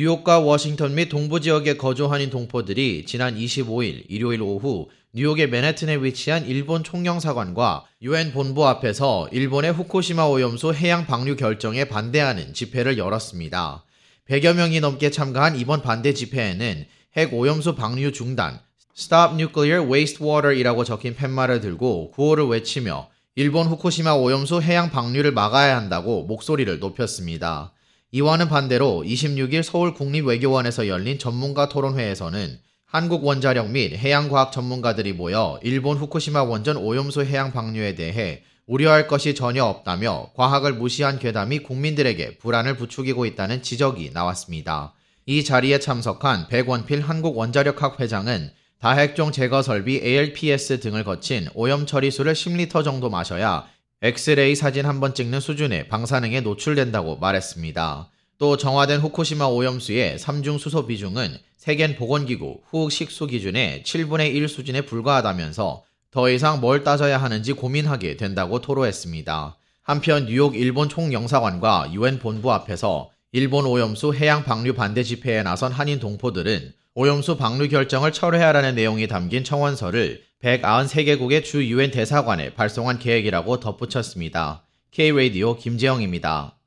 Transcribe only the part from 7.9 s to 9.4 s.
유엔 본부 앞에서